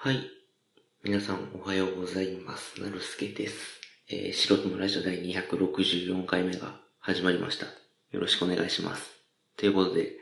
[0.00, 0.30] はい。
[1.02, 2.80] 皆さんおはようございます。
[2.80, 3.80] なるすけです。
[4.08, 7.66] えー、素人のラジオ第264回目が始まりました。
[8.12, 9.10] よろしくお願いします。
[9.56, 10.12] ということで、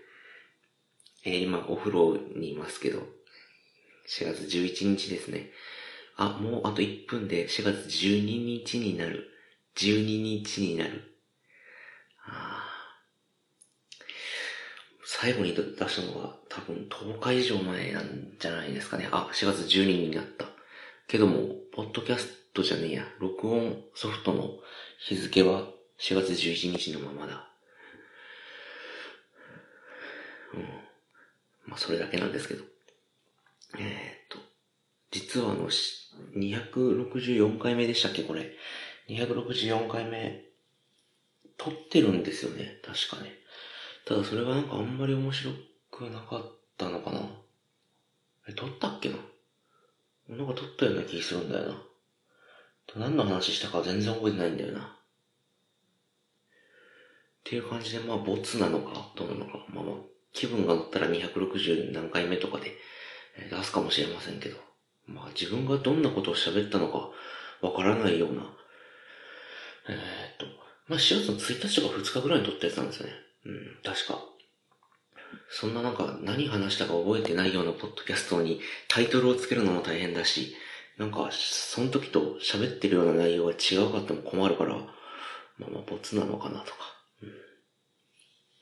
[1.27, 3.01] えー、今お風呂にいますけど、
[4.09, 5.51] 4月11日ですね。
[6.17, 8.25] あ、もうあと1分で4月12
[8.65, 9.29] 日になる。
[9.77, 11.03] 12日になる。
[12.25, 12.56] あ
[15.09, 19.09] 最後に出したのが多分10日以上前なんじゃないですかね。
[19.13, 20.47] あ、4月12日になった。
[21.07, 24.59] けども、ポッドキャストじゃねえや、録音ソフトの
[24.99, 25.69] 日付は
[26.01, 27.49] 4月11日のままだ。
[30.55, 30.63] うん。
[31.67, 32.65] まあ、それだけなんですけど。
[33.79, 34.45] えー、っと、
[35.13, 35.71] 実はあの、
[36.35, 38.57] 264回目でしたっけ、これ。
[39.09, 40.43] 264回目、
[41.57, 43.46] 撮ってるんですよね、確かね。
[44.07, 45.51] ただそれがなんかあんまり面白
[45.91, 46.43] くなかっ
[46.79, 47.21] たのかな。
[48.49, 49.17] え、撮ったっけな？
[50.29, 51.83] なんか撮ったような気するんだよな。
[52.95, 54.81] 何の話したか全然覚えてないんだよな。
[54.81, 54.85] っ
[57.43, 59.67] ていう感じで、まあ、ボツなのか、どうなのか。
[59.73, 59.95] まあまあ、
[60.33, 62.77] 気分が乗ったら260何回目とかで
[63.51, 64.57] 出すかもしれませんけど。
[65.07, 67.11] まあ、自分がどんなことを喋ったのか
[67.61, 68.43] わからないような。
[69.89, 70.47] えー、っと、
[70.87, 73.26] まあ、4月の1日とか2日ぐらいに撮ったやつなんですよね。
[73.47, 74.21] うん、確か。
[75.49, 80.55] そんななんか何話したか覚えてないようなポッドキャストにタイトルをつけるのも大変だし、
[80.99, 86.79] なんかその時と喋ってるような内容が違うかっても困るから、まあまあボツなのかなとか。
[87.23, 87.29] うん。
[87.29, 87.33] っ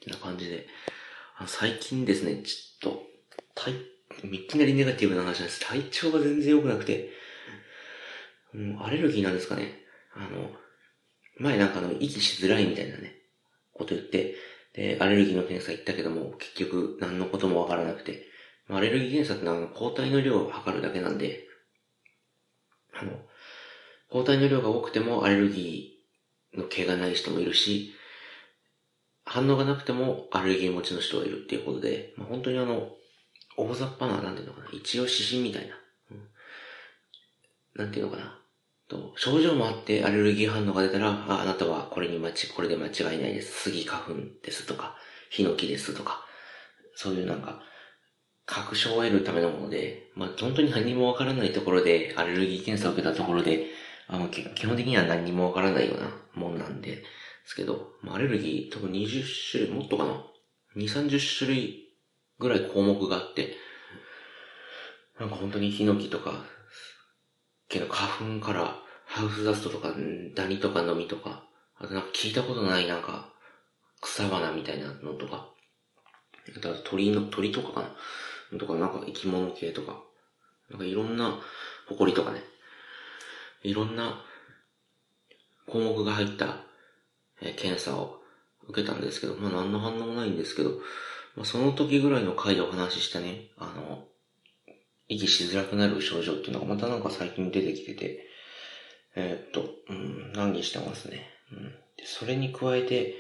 [0.05, 0.67] てな感じで。
[1.37, 3.03] あ最近ですね、ちょっと、
[3.55, 3.75] 体、
[4.31, 5.61] いきなりネガティブな話なんです。
[5.67, 7.11] 体調が全然良くなくて、
[8.53, 9.83] もう、アレルギーなんですかね。
[10.15, 10.53] あの、
[11.39, 13.17] 前なんかの、息しづらいみたいなね、
[13.73, 14.37] こと言って、
[14.75, 18.27] で、アレルギーの検査行ったけども、結局何のこともわからなくて、
[18.69, 21.47] アレルギー検査ってのは抗体の量を測るだけなんで、
[22.93, 23.13] あの、
[24.11, 27.95] 抗体の量が多くてもアレルギーの毛がない人もいるし、
[29.25, 32.91] 反応がなくてもアレルギー持ちの人がいるっていうことで、まあ、本当にあの、
[33.57, 35.75] 大雑把な、なんていうのかな、一応指針みたいな、
[36.11, 36.29] うん、
[37.77, 38.44] なんていうのかな、
[38.95, 43.71] と症状もあってアレルギー反応が出たら、あ、あなたはこれに間違、これで間違いないです。
[43.71, 44.95] 杉花粉ですとか、
[45.31, 46.25] ヒノキですとか、
[46.95, 47.61] そういうなんか、
[48.47, 53.67] 確証を得るためのもので、まあ、本当に何もわからないところで、アレルギー検査を受けたところで、
[54.07, 57.05] あの、基本的には何もわからないようなもんなんで、で
[57.47, 60.25] すけど、まあ、アレルギー多分20種類、もっとかな
[60.77, 61.89] ?2、30種類
[62.39, 63.57] ぐらい項目があって、
[65.19, 66.45] なんか本当にヒノキとか、
[67.69, 68.84] けど花粉から
[69.15, 69.95] ハウスダストとか
[70.35, 71.45] ダニとかノミとか、
[71.79, 73.33] あとなんか聞いたことないなんか
[74.01, 75.51] 草花みたいなのとか、
[76.57, 77.83] あとは鳥の、鳥とかか
[78.53, 78.59] な。
[78.59, 80.03] とかなんか生き物系とか、
[80.69, 81.39] なんかいろんな
[81.89, 82.41] 埃とかね、
[83.63, 84.21] いろんな
[85.69, 86.65] 項目が入った、
[87.41, 88.19] えー検査を
[88.67, 90.71] 受けたんですけど、まあ何の反応もないんですけど、
[91.37, 94.09] まあ、その時ぐらいの回でお話ししたね、あの、
[95.07, 98.34] 息しづらくなる症状っていうのがまたなんか最近出てきてて、
[99.17, 101.31] えーっと、うん、難儀してますね。
[101.53, 101.65] うん。
[101.97, 103.15] で、それに加えて、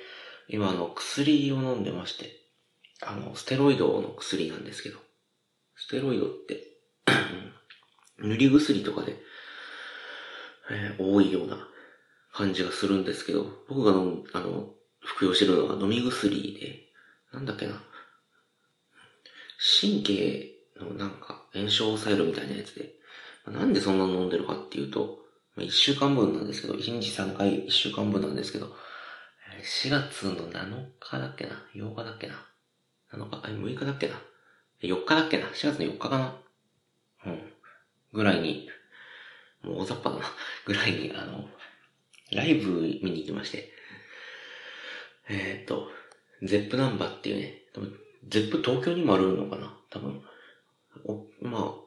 [0.48, 2.32] 今あの、薬を飲んでまして、
[3.02, 4.98] あの、ステロイドの薬なんですけど、
[5.76, 6.64] ステロイドって、
[8.18, 9.16] 塗り薬とかで、
[10.70, 11.68] えー多いような
[12.32, 16.88] 感じがするんですけど、僕が飲む、あの、服用してるのは飲み薬で、
[17.32, 17.82] なんだっけな、
[19.80, 22.94] 神経のなんか炎症を抑えるみたいなやつで、
[23.46, 25.23] なんでそんな飲んでるかっていうと、
[25.56, 28.74] まあ、1週間分なんですけど、1日3回1週間分なんですけど、
[29.62, 32.34] 4月の7日だっけな ?8 日だっけな
[33.12, 34.14] ?7 日、あ、6日だっけな
[34.82, 36.36] ?4 日だっけな ?4 月の4日かな
[37.26, 37.52] うん。
[38.12, 38.68] ぐらいに、
[39.62, 40.26] もう大雑把だな。
[40.66, 41.48] ぐらいに、あの、
[42.32, 43.72] ライブ見に行きまして、
[45.28, 45.90] えーっと、
[46.42, 47.98] Zepp なんばっていうね、多分
[48.28, 50.22] Zepp 東京にもあるのかな多分。
[51.04, 51.83] おまあ、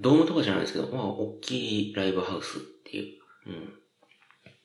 [0.00, 3.50] ドームとかじゃないですけど、まあ、大きいライブハウスっていう。
[3.50, 3.74] うん。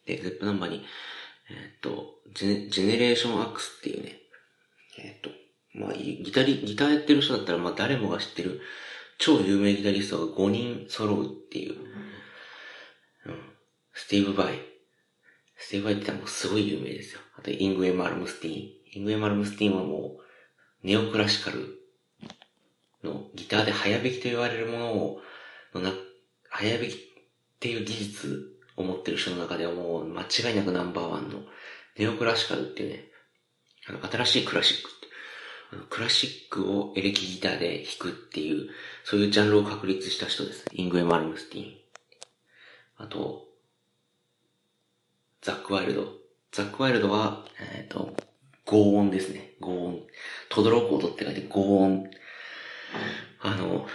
[0.06, 0.86] で、 Zepp なんばに、
[1.50, 4.18] えーっと、ジェネジェネレーションアックスっていうね、
[4.98, 5.30] えーっと、
[5.74, 8.62] まあ、ギタリ、ギターやってる人だったら、まあ、誰もが知ってる、
[9.18, 11.76] 超有名ギタリストが5人揃うっていう。
[13.26, 13.40] うん。
[13.94, 14.60] スティーヴ・ヴァイ。
[15.58, 17.22] スティーヴ・ヴァイってもうすごい有名ですよ。
[17.38, 18.72] あと、イングウェイ・マルムスティーン。
[18.94, 21.79] イングウェイ・マルムスティーンはもう、ネオクラシカル
[23.04, 25.22] のギターで早弾きと言われるものを、
[25.74, 25.94] のな、
[26.50, 26.98] 早弾きっ
[27.60, 31.40] ていう技術を持ってる人の中ではもう間違いなくナンバーワンの
[31.98, 33.06] ネオクラシカルっていうね、
[33.88, 35.00] あの、新しいクラシックって。
[35.90, 38.70] クラシックをエレキギターで弾くっていう、
[39.04, 40.66] そういうジャンルを確立した人です。
[40.72, 41.74] イングエ・マルムスティン。
[42.98, 43.46] あと、
[45.42, 46.14] ザック・ワイルド。
[46.52, 48.16] ザック・ワイルドは、えっ、ー、と、
[48.66, 49.54] 合音ですね。
[49.60, 50.00] 合音。
[50.50, 52.10] とどろく音って書いて合音。
[53.42, 53.88] あの、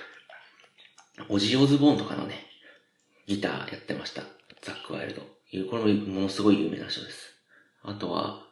[1.29, 2.47] オジオズボーンとかのね、
[3.27, 4.23] ギターやってました。
[4.63, 5.23] ザック・ワイルド。
[5.71, 7.35] これもものすごい有名な人です。
[7.83, 8.43] あとは、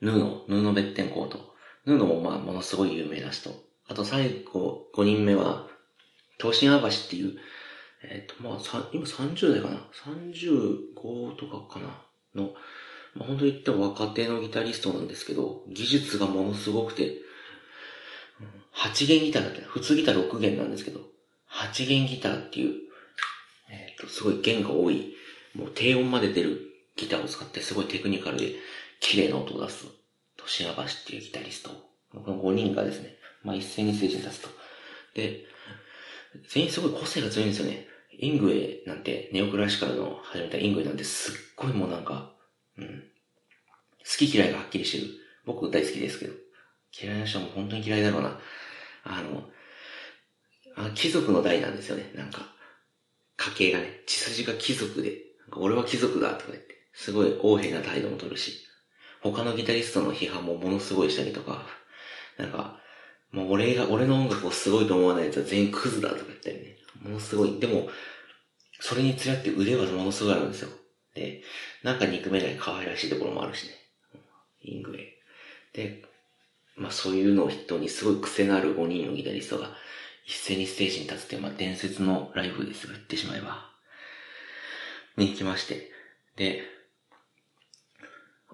[0.00, 1.54] ヌーノ、ヌーノ・ベッテンコート。
[1.84, 3.50] ヌーノもまあものすごい有名な人。
[3.88, 5.68] あと最後、5人目は、
[6.38, 7.38] 東進アバシっていう、
[8.02, 12.02] えっ、ー、と、まあ、今30代かな ?35 とかかな？
[12.34, 12.52] の、
[13.14, 17.18] まあ、本当に言っても若手のギタリストなんですけど、技術がものすごくて、
[18.74, 21.00] 8弦ギターだって、普通ギター6弦なんですけど、
[21.50, 22.74] 8弦ギターっていう、
[23.68, 25.14] えっ、ー、と、すごい弦が多い、
[25.54, 26.60] もう低音まで出る
[26.96, 28.54] ギターを使ってすごいテクニカルで
[29.00, 29.86] 綺麗な音を出す、
[30.36, 31.70] 年明しっていうギタリスト。
[32.12, 34.48] この5人がですね、まあ一斉にステージに立つと。
[35.14, 35.44] で、
[36.48, 37.86] 全員すごい個性が強いんですよね。
[38.18, 42.34] イングエなんて、ネオクラシカルの始めたイングエなんてすっごいもうなんか、
[42.76, 42.86] うん。
[42.86, 45.12] 好き嫌いがはっきりしてる。
[45.46, 46.34] 僕大好きですけど。
[46.98, 48.38] 嫌いな人も本当に嫌いだろうな。
[49.04, 49.48] あの、
[50.76, 52.10] あ貴族の代なんですよね。
[52.14, 52.54] なんか、
[53.36, 55.18] 家系がね、血筋が貴族で、
[55.52, 58.66] 俺は貴族だとか言って、すごい横柄な態度も取るし、
[59.22, 61.66] 他のギタリストの批判もものすごいしたりとか、
[62.38, 62.80] なんか、
[63.32, 66.76] もう俺が、俺の音楽をすごいと思わない奴は全員クズだとか言ったりね。
[67.02, 67.60] ものすごい。
[67.60, 67.88] でも、
[68.80, 70.70] それにつらって腕はものすごいあるんですよ。
[71.14, 71.42] で、
[71.82, 73.72] なんか憎めない可愛らしいところもあるしね。
[74.62, 75.06] イングレイ。
[75.72, 76.02] で、
[76.80, 79.68] まあそういうのを筆頭にすごい癖のある5人のギタリストが
[80.24, 83.68] 一斉にステージに立つっていう、まあ伝説のライブですが言ってしまえば。
[85.16, 85.90] に行きまして。
[86.36, 86.62] で、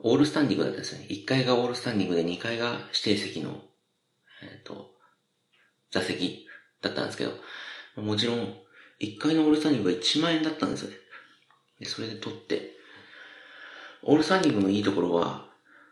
[0.02, 1.06] オールスタンディングだったんですね。
[1.08, 3.62] 1階がオールスタンディングで2階が指定席の、
[4.42, 4.90] えっ、ー、と、
[5.92, 6.46] 座席
[6.82, 7.32] だったんですけど、
[8.02, 8.56] もちろん、
[9.00, 10.96] 1階のオールスタンディングが1万円だったんですよね。
[11.78, 12.72] で、それで取って、
[14.02, 15.46] オールスタンディングのいいところは、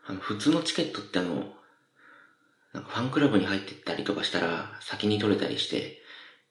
[0.05, 1.54] あの、普通のチケットってあの、
[2.75, 5.97] なんかファンクラブに入ってったりとかしたら、先に取れたりして、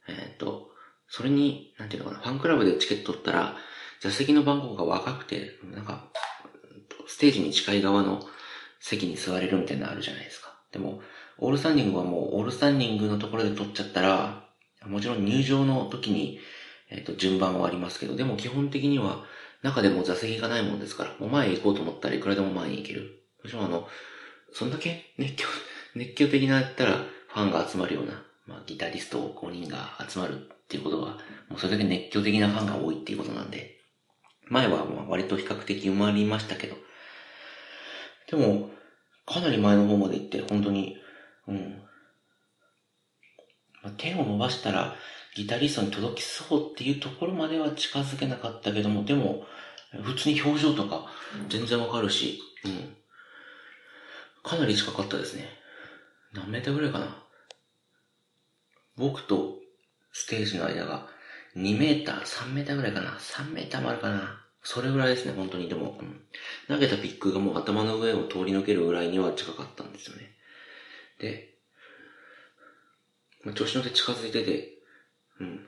[0.09, 0.71] えっ、ー、と、
[1.07, 3.57] それに、なんていうのかな、ファンクラブでチケット取ったら、
[4.01, 6.11] 座席の番号が若くて、なんか、
[7.07, 8.23] ステージに近い側の
[8.81, 10.49] 席に座れるみたいなのあるじゃないですか。
[10.73, 11.03] でも、
[11.39, 14.49] オールスタンディングはもう、オールスタンディングのところで取っちゃったら、
[14.87, 16.41] もちろん入場の時に、
[16.91, 19.25] えっ、ー、と、順番はありますけど、でも基本的には、
[19.63, 23.25] 中でも座席がないもんですから、もう前へ行こうと思ったらいくらでも前に行ける。
[23.43, 23.89] もちろんあの、
[24.53, 25.47] そんだけ熱狂、
[25.95, 31.19] 熱狂的なやったら、ファンが集まるような、まあ、ギタリスト5人が集まるっていうことは、
[31.49, 33.79] もうそれだけ熱狂的なファンが多いっていうことなんで、
[34.49, 36.77] 前はまあ割と比較的埋まりましたけど、
[38.31, 38.71] でも、
[39.27, 40.97] かなり前の方まで行って、本当に、
[41.49, 41.83] うん。
[43.83, 44.97] まあ、手を伸ばしたら、
[45.35, 49.47] ギタリストに届きそうっていうところまでは近づけなかったけども、でも、
[50.03, 51.07] 普通に表情とか
[51.49, 52.97] 全然わかるし、うん。
[54.43, 55.49] かなり近かったですね。
[56.35, 57.23] 何メーターぐらいかな。
[58.97, 59.59] 僕と
[60.13, 61.09] ステージの間が
[61.57, 63.11] 2メーター、3メーターぐらいかな。
[63.13, 64.41] 3メーターもあるかな。
[64.63, 65.69] それぐらいですね、本当に。
[65.69, 66.21] でも、うん、
[66.69, 70.35] 投げたピックがもう頭の上を通り抜けるぐらいには近かったんですよね。
[71.21, 71.55] で、
[73.45, 74.79] まあ、調子乗って近づいてて、
[75.39, 75.67] うん。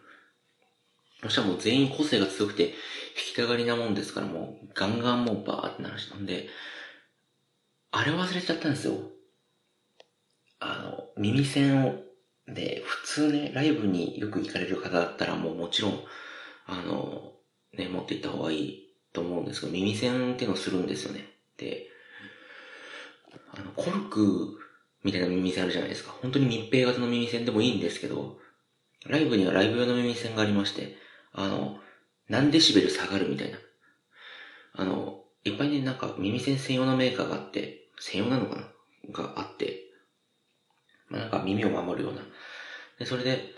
[1.22, 2.74] そしたらもう全員個性が強くて、弾
[3.16, 6.48] きたがりなもんですから、もうガンガンもうバーって鳴らしたんで、
[7.90, 8.94] あれ忘れちゃったんですよ。
[10.58, 12.02] あの、耳栓を、
[12.48, 16.00] で、普通ね、ライブによく行かれる方だったらもうもちろん、
[16.66, 17.32] あの、
[17.72, 21.28] ね、持って行った方がいいと思うんですけど、耳栓ってのをするんですよね。
[21.56, 21.88] で、
[23.52, 24.58] あの、コルク
[25.02, 26.12] みたいな耳栓あるじゃないですか。
[26.22, 28.38] 本当に密閉型の耳栓でもいいんですけど、
[29.06, 30.96] ライブにはライブ用の耳栓がありまして、
[31.32, 31.78] あの、
[32.28, 33.58] 何デシベル下がるみたいな。
[34.74, 38.62] あの、いっぱいね、なんか耳栓専用のメーカーがあって、専用なのかな？
[39.12, 39.45] があっ、
[41.46, 42.22] 耳を守るような。
[42.98, 43.54] で、それで、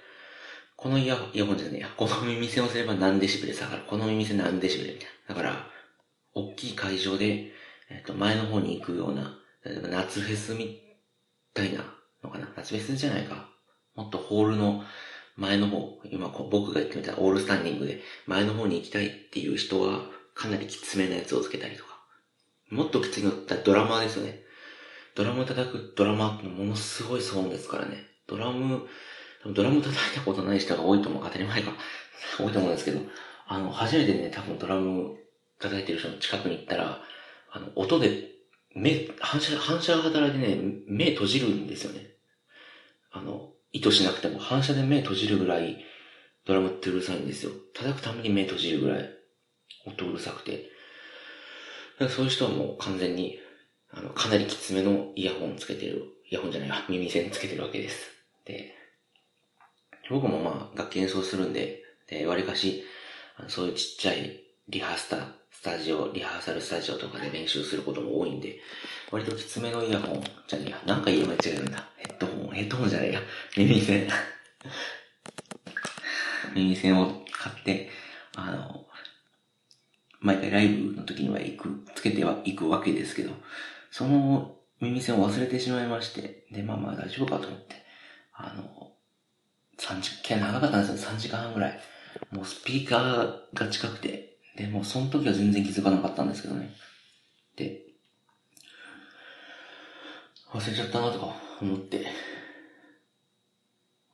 [0.77, 1.89] このイヤホン、イヤホンじゃねえや。
[1.97, 3.83] この耳栓をすれば何デシベル下がる。
[3.87, 5.35] この耳栓何デシベルみたいな。
[5.35, 5.67] だから、
[6.35, 7.53] 大きい会場で、
[7.91, 10.81] えっ、と、前の方に行くような、例えば夏フェスみ
[11.53, 11.85] たいな
[12.23, 12.49] のかな。
[12.57, 13.49] 夏フェスじゃないか。
[13.95, 14.85] もっとホールの
[15.37, 20.03] 前の方、今こう僕が言ってみたオールスタンディングで前の方に行きたいっていう人は
[20.35, 21.99] かなりきつめなやつをつけたりとか。
[22.71, 24.43] もっときついのってドラマーですよね。
[25.19, 28.05] ドラム叩くドラマーってものすごい騒音ですからね。
[28.29, 28.87] ドラム、
[29.45, 31.25] ドラム叩いたことない人が多いと思う。
[31.25, 31.73] 当たり前か。
[32.39, 33.01] 多いと思うんですけど、
[33.49, 35.17] あの、初めてね、多分ドラム
[35.59, 37.03] 叩いてる人の近くに行ったら、
[37.51, 38.31] あの、音で
[38.77, 40.57] 目、反射、反射が働いてね、
[40.87, 42.15] 目閉じるんですよね。
[43.11, 45.85] あの、意図しなくても反射で目閉じるぐらい
[46.45, 47.51] ドラムってうるさいんですよ。
[47.75, 49.11] 叩くために目閉じるぐらい
[49.85, 50.71] 音うるさくて。
[52.09, 53.41] そういう人はもう完全に、
[53.91, 58.07] あの、かなりきつめのイヤホンつけてる、イヤホンじゃないわ、耳栓つけてるわけです。
[58.45, 58.75] で、
[60.11, 62.85] 僕もまあ楽器演奏するんで、で、割かし、
[63.47, 65.17] そういうちっちゃいリハースタ、
[65.51, 68.59] スタジオ、リハーサルスタジオとかで練習することも多いんで、
[69.11, 70.81] 割ときつめのイヤホンじゃねえや。
[70.87, 71.89] なんか言え間違えるんだ。
[71.97, 73.21] ヘッドホン、ヘッドホンじゃねえや。
[73.57, 74.09] 耳栓。
[76.55, 77.91] 耳栓を買って、
[78.37, 78.87] あの、
[80.21, 83.33] 毎回ライブの時には行く、つけては行くわけですけど、
[83.91, 87.77] その耳栓を忘れてしまいまして、で、まあまあ大丈夫かと思って、
[88.35, 88.93] あの、
[89.79, 91.81] 3時間、長かったんですよ、3時間半ぐらい。
[92.31, 96.75] もうスピーカーが近くて、で、もうその時は全然気づかなかったんですけどね。
[97.57, 97.83] で、
[100.53, 102.07] 忘れちゃったなとか思って、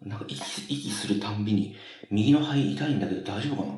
[0.03, 1.77] なんか息、息するたんびに、
[2.11, 3.73] 右の肺痛いんだけど大丈夫かな？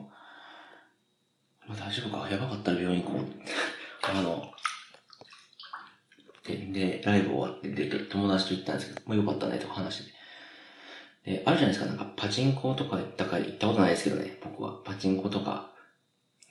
[1.69, 3.25] まあ、大丈夫かやばかったら病院行こう。
[4.03, 4.53] あの、
[6.47, 10.11] で、で、ライブ終わって出て、友達と行ったんですけど、まあよかったねとか話して
[11.25, 11.37] て。
[11.39, 14.81] で、あるじゃないですか、なんかパチンコとか行ったか行ったことないですけどね、僕は。
[14.85, 15.73] パチンコとか、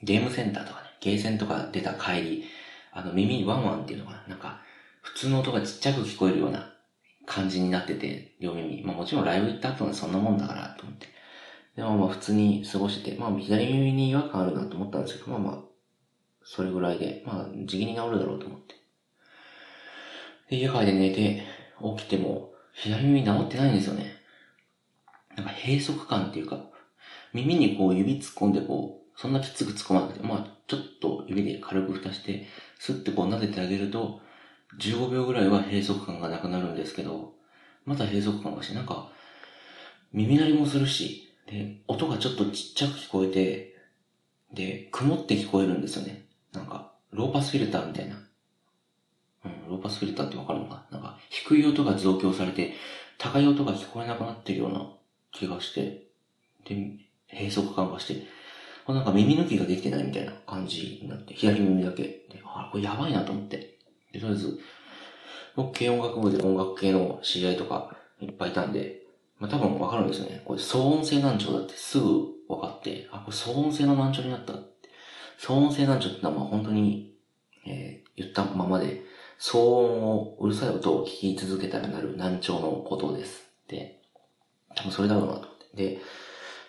[0.02, 2.44] ゲームセンターとかね、ゲーセンとか出た帰り、
[2.92, 4.60] あの耳にワンワンっていうのかな、なんか、
[5.02, 6.72] 普通の音がちっちゃく聞こえるような
[7.26, 8.82] 感じになってて、両耳。
[8.82, 11.08] まあもちろんライブ行った後はそんなもんだからと思って。
[11.76, 15.58] でもまあ普通に過ごしてて、まあ左耳に違和感あるなと思ったんですけど、まあまあ、
[16.42, 18.75] それぐらいで、まあ時期に治るだろうと思って。
[20.48, 21.42] で、家帰って寝て、
[21.96, 24.16] 起きても、左耳治ってないんですよね。
[25.36, 26.64] なんか閉塞感っていうか、
[27.32, 32.46] 耳にこう指突っ込んでこう、そんなきつく突っ込まなくて、まあちょっと指で軽く蓋して、
[32.78, 34.20] スッてこう撫でてあげると、
[34.78, 37.34] 15秒ぐらいは閉塞感がなくなるんですけど、
[37.84, 39.10] また閉塞感がし、なんか、
[40.12, 43.76] 耳鳴りもするし、で、音がちょっとちっちゃく聞こえて、
[44.52, 46.26] で、曇って聞こえるんですよね。
[46.52, 48.16] なんか、ローパスフィルターみたいな。
[49.46, 50.84] うん、ローパスフィルターってわかるのか？
[50.90, 52.74] なんか、低い音が増強されて、
[53.18, 54.86] 高い音が聞こえなくなってるような
[55.32, 56.06] 気がして、
[56.64, 56.76] で、
[57.32, 58.26] 閉塞感がして、
[58.88, 62.02] なんか耳抜きができてないみたいな感じになって、左耳だけ。
[62.02, 63.78] で、あ、これやばいなと思って。
[64.12, 64.60] で、とりあえず、
[65.56, 69.02] 僕、軽音楽部で音楽系の知り合いとかいっぱいいたんで、
[69.38, 70.42] まあ多分わかるんですよね。
[70.44, 72.06] これ騒音性難聴だってすぐ
[72.48, 74.52] 分かって、あ、これ騒音性の難聴になった。
[75.38, 77.14] 騒音性難聴ってのはまあ本当に、
[77.66, 79.02] えー、言ったままで、
[79.40, 83.44] 騒音を、うるさい音を聞き続けたらなる難聴のことです。
[83.68, 84.00] で、
[84.74, 85.96] 多分それだろうなと思って。
[85.96, 85.98] で、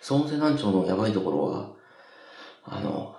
[0.01, 1.71] 騒音性難聴のやばいところは、
[2.65, 3.15] あの、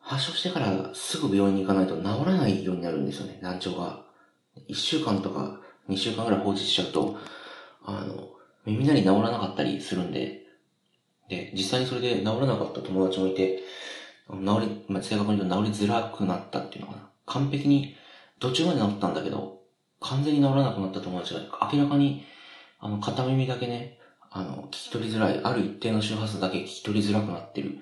[0.00, 4.06] 発症してからすぐ病院に行かないと治らないようになるんですよね、難聴が。
[4.68, 7.16] 1週間とか2週間ぐらい放置しちゃうと、
[7.84, 8.30] あの、
[8.64, 10.42] 耳鳴り治らなかったりするんで、
[11.28, 13.62] で、実際にそれで治らなかった友達もいて、
[14.28, 17.08] 治り、まあ、正確に言うと治りづらくなったっていうのかな。
[17.26, 17.96] 完璧に
[18.40, 19.62] 途中まで治ったんだけど、
[20.00, 21.40] 完全に治らなくなった友達が
[21.72, 22.24] 明らかに、
[22.78, 23.98] あの、片耳だけね、
[24.30, 27.78] あの、聞き取りづらい、ある一定の周波数だけ聞き取りづらくなってる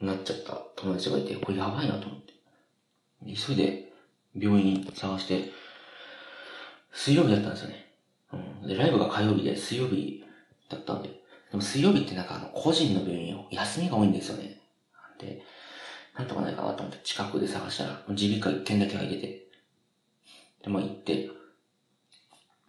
[0.00, 2.32] なっちゃった友達がいて、これやばいなと思って。
[3.24, 3.92] 急いで
[4.36, 5.50] 病院探して、
[6.92, 7.94] 水曜日だったんですよね。
[8.32, 8.68] うん。
[8.68, 10.24] で、ライブが火曜日で水曜日
[10.68, 11.08] だったんで。
[11.08, 14.58] でも水曜日ってなんかあの、個人の病院を休みが多いんですよね。
[15.18, 15.42] で、
[16.16, 19.46] なんとかないかなと思って近くで探したら、耳鼻科一件だけ入ってて。
[20.62, 21.30] で、まあ行って、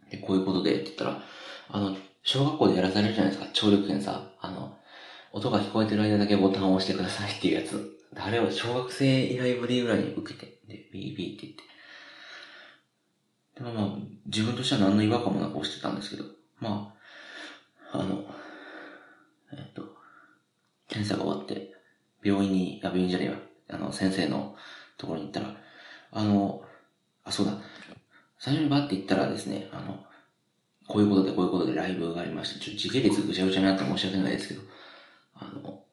[0.09, 1.21] で、こういうことでって言ったら、
[1.69, 4.31] あの、小学校でやらされるじゃないですか、聴力検査。
[4.39, 4.77] あの、
[5.33, 7.99] 音が聞こえてる間だけボタンを押してくださいっていうやつ。
[8.15, 11.63] あれを小学生以来ぶりぐらいに受けて、で、ビービーって言って。
[13.55, 16.25] でもまあ、自分としては何の違和感もなく押してたんですけど、
[16.59, 16.93] ま
[17.91, 18.23] あ、あの、
[19.51, 19.83] えっと、
[20.87, 21.72] 検査が終わって、
[22.23, 23.35] 病院に、あ、病院じゃねえわ、
[23.69, 24.55] あの、先生の
[24.97, 25.55] ところに行ったら、
[26.11, 26.63] あの、
[27.23, 27.57] あ、そうだ、
[28.39, 30.03] 最初にバッて行ったらですね、あの、
[30.87, 34.61] こういうことでこういうことでライブがありまして、ちょっと時系列ぐちゃぐちゃになって申し訳ないですけど、
[35.35, 35.83] あの、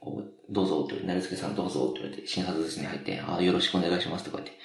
[0.00, 4.58] こう、どうぞって言われて、なるすけさんどうぞって言われて、診察室に入って、あよろしくお願いしますとか言って、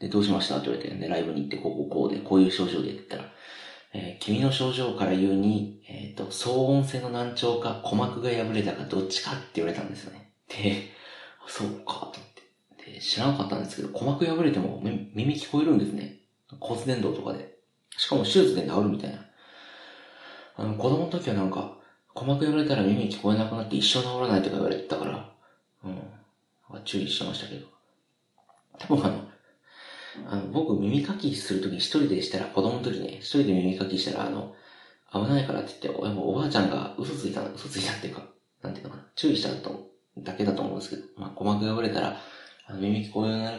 [0.00, 3.24] で、どうしましたって言われて、で、ライブに行って、こうこうこうで、こういう症状でって言ったら、
[3.96, 10.32] えー、君の症状から言うに、えっ、ー、と、騒音性の難聴か、鼓膜が破れたか、どっちかって言われたんですよね。
[10.48, 10.90] で、
[11.46, 12.12] そうか、と思っ
[12.76, 12.92] て。
[12.92, 16.18] で、知らなかったんですけど、鼓膜破れても耳聞こえるんですね。
[16.58, 17.54] 骨伝導とかで。
[17.96, 19.24] しかも手術で治るみたいな。
[20.56, 21.78] あの、子供の時はなんか、
[22.14, 25.32] 鼓膜破れたら耳聞こえなくなって一生治らないとか言われてたから、
[25.84, 26.02] うん。
[26.84, 27.66] 注意してましたけど。
[28.78, 29.33] 多分あの、
[30.26, 34.54] あの、僕耳かきするとき一人でしたら、子供の時ね、一人で耳かきしたら、あの、
[35.12, 38.22] 危ないからって言って、おおばあちゃんが嘘ついた、嘘ついたっていうか、
[38.62, 42.16] なんていうのかな、注意したとだけだと思うんですけど、まあ、鼓膜が折れたら、
[42.66, 43.58] あの耳聞こえなる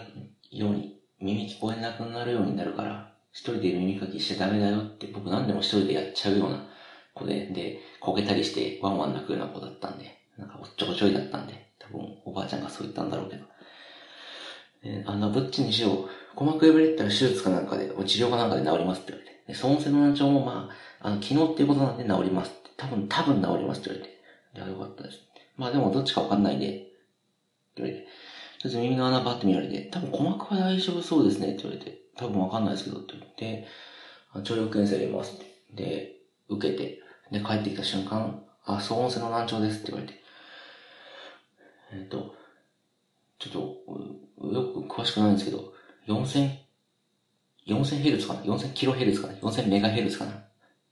[0.51, 6.67] ように、耳聞こえなくなるようになるから、一人で耳かきしちゃダメだよって僕何でも一人でやっちゃうような
[7.13, 13.45] 子で、で、こけたりしてワンワン泣くような子だったんで、なんかおっちょこちょいだったんで、多分おばあちゃんがそう言ったんだろうけど。
[14.83, 16.09] えあの、どっちにしよう。
[16.35, 19.43] 鼓膜破れたら手術かなんかで、治療かなんかで治りますって言われて。
[19.47, 20.69] で、損性の難聴もま
[21.01, 22.69] あ、あの、昨日っていうことなんで治りますって。
[22.77, 24.19] 多分、多分治りますって言われて。
[24.55, 25.19] いや、よかったです。
[25.57, 26.91] まあでもどっちかわかんないんで、って
[27.77, 28.01] 言われて。
[28.01, 28.07] とり
[28.65, 33.67] あえず耳の穴バッて見られて、多分鼓膜は大丈夫そうですねって言われて、多分わかんないですけどって言って、
[34.43, 35.83] 聴力検査入れますって。
[35.83, 36.15] で、
[36.49, 36.99] 受けて、
[37.31, 40.19] で、帰ってきた瞬間、あ、騒音性の難聴ですって言われて。
[41.93, 42.35] えっ、ー、と、
[43.39, 43.59] ちょっと、
[44.53, 45.74] よく詳しくないんですけど、
[46.07, 46.49] 4000、
[47.67, 50.31] 4000ヘルツかな ?4000 キロヘルツかな ?4000 メガヘルツかな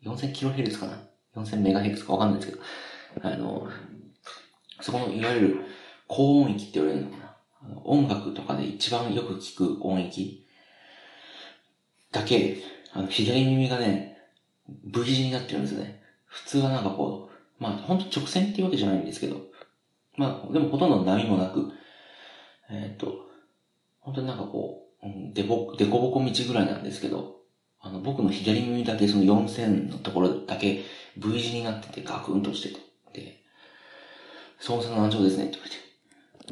[0.03, 0.99] ?4000 キロヘルツかな
[1.35, 2.57] ?4000 メガヘルツかわかんないですけ
[3.19, 3.67] ど、あの、
[4.81, 5.59] そこのいわゆる
[6.07, 7.23] 高音域って言われるのかな？
[7.85, 10.45] 音楽とかで一番よく聞く音域
[12.11, 12.57] だけ、
[12.93, 14.17] あの、左耳がね、
[14.67, 16.01] V 字になってるんですね。
[16.25, 19.41] 普通はなんかこう、まあ、ほんと直線っていうわけじゃないんですけど、
[20.17, 21.71] まあ、でもほとんど波もなく、
[22.69, 23.13] えっ、ー、と、
[23.99, 24.82] 本当になんかこう、
[25.33, 27.37] でぼ、でこぼこ道ぐらいなんですけど、
[27.79, 30.83] あの、僕の左耳だけその4000のところだけ
[31.17, 32.79] V 字になっててガクンとしてて、
[33.13, 33.43] で、
[34.59, 35.77] そもそも難聴ですねって言われて、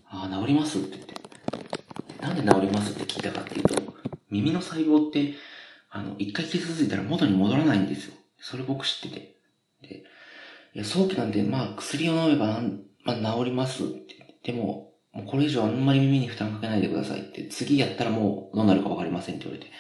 [0.05, 1.15] ああ、治りますって言って。
[2.22, 2.93] なんで治ります？
[2.93, 3.75] って聞いたかっていうと、
[4.29, 5.34] 耳の細胞って、
[5.89, 8.13] あの、一回傷ついたら元に戻らないんですよ。
[8.39, 9.36] それ僕知ってて。
[9.81, 10.03] で、
[10.75, 12.62] いや、早期なんで、まあ、薬を飲めば、
[13.03, 14.38] まあ、治りますって。
[14.43, 17.46] でも、もうこれ以上あんまり耳に負担かけないでくださいって。
[17.48, 19.72] 次やったらもうどうなるかわかりませんって言われて。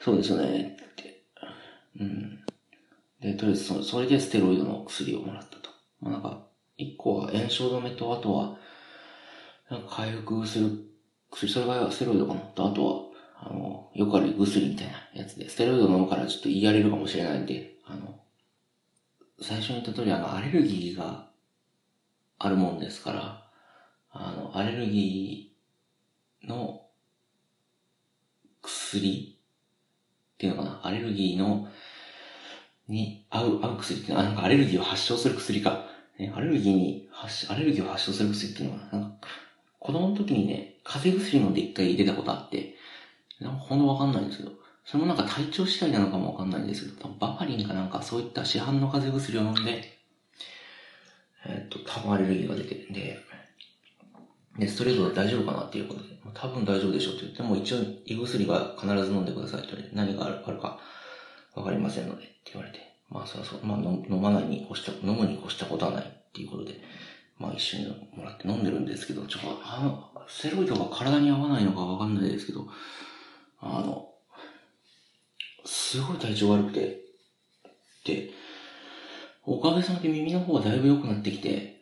[0.00, 1.22] そうですよねって。
[2.00, 2.40] うん。
[3.20, 5.70] で、とりあえずそ、それでステロイドの薬をもらったと。
[6.00, 8.56] まあ、なんか、一個は炎症止めと、あとは、
[9.70, 10.70] なんか回復する
[11.30, 13.02] 薬、それがステロイドかなと、あとは、
[13.40, 18.20] あの、よくある薬みたいなやつで、ステロイド飲むからちょっと言い荒れるかもしれないんで、あの、
[19.40, 21.28] 最初に言った通り、あの、アレルギーが
[22.38, 23.47] あるもんですから、
[24.10, 26.82] あの、アレルギーの
[28.62, 29.38] 薬
[30.34, 31.68] っていうのかな、アレルギーの、
[32.88, 34.20] に合う、合う薬っていうの？
[34.20, 35.86] は、なんかアレルギーを発症する薬か。
[36.18, 38.98] ね、アレルギーに発、アレルギーを発症する薬っていうのは、な？
[38.98, 39.28] んか、
[39.78, 42.74] 子供の時にね、風邪薬飲んで一回出たことあって、
[43.40, 44.52] なんかほんとわかんないんですけど、
[44.84, 49.98] それもなんか体調次第なのかもわかんないんですけど、バファリンかなんかそういった市販の風邪薬を飲んで、
[51.46, 53.18] えっと、多分アレルギーが出てるんで、
[54.58, 60.78] で、ストレート大丈夫かなっていうことで、多分大丈夫でしょうって言って、も一応胃薬は必ず飲んでくださいって言われて、何があるか
[61.54, 66.80] わかりませんのでって言われて、まあそうそう、まあ飲まないに越した、飲むに越したことはないっていうことで、
[67.38, 72.66] まあ一緒にもらって飲んでるんですけど、ちょっと、あの、ステロイドが体に合わないのかわかんないですけど、
[73.60, 74.08] あの、
[75.64, 77.00] すごい体調悪くて、
[78.04, 78.30] で、
[79.44, 81.77] おかげさまで耳の方がだいぶ良くなってきて、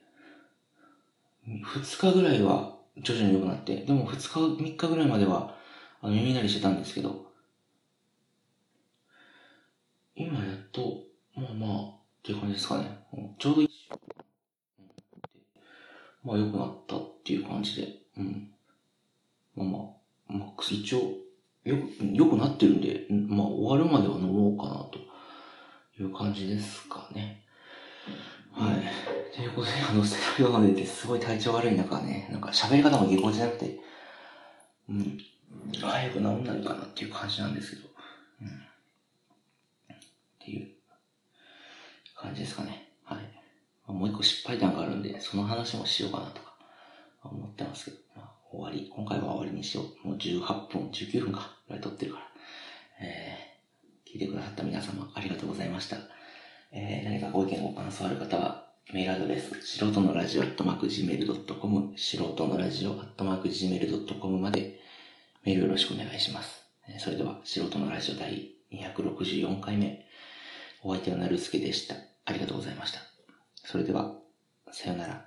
[1.47, 5.57] 二日ぐらいは徐々に良くなって、でも二日、三日ぐらいまでは、
[6.01, 7.27] あの、耳鳴りしてたんですけど、
[10.17, 11.05] 今やっと、
[11.37, 12.99] まあまあ、っていう感じですかね。
[13.39, 13.91] ちょうど一週。
[16.25, 18.51] まあ良くなったっていう感じで、うん。
[19.55, 20.99] まあまあ、まあ、一応、
[21.65, 21.77] よ、
[22.13, 24.99] 良くなってるんで、まあ終わるまでは飲もうかなと
[26.03, 27.45] いう感じですかね。
[28.57, 29.37] はい。
[29.37, 33.79] ということで、あの、ステロイド飲んでてすごい体調悪い中ね、なんか喋り方も下校じゃなくて、
[34.89, 35.19] うん、
[35.79, 37.89] 早く治んないかなっていう感じなんですけど、
[38.41, 38.49] うん。
[38.49, 38.51] っ
[40.39, 40.69] ていう
[42.17, 42.89] 感じですかね。
[43.05, 43.93] はい。
[43.93, 46.55] もう一個失敗談があるんで、その話もしようかなとか
[47.25, 50.09] 思ってますけど、まあ、終わり、今回は終わりにしよう。
[50.09, 52.27] もう18分、19分か、ぐらい撮ってるから。
[53.01, 56.16] えー、聞いてくださった皆様、ありがとうございました。
[56.79, 64.79] えー、何かご意見ご感想ある方は、メールアドレス、素人のラジオアットマーク Gmail.com、素人のラジオアットマーク Gmail.com まで
[65.45, 66.67] メールよろしくお願いします。
[66.99, 70.05] それでは、素人のラジオ第264回目、
[70.83, 71.95] お相手はなるすけでした。
[72.27, 73.01] ありがとうございました。
[73.55, 74.13] それでは、
[74.71, 75.26] さよなら。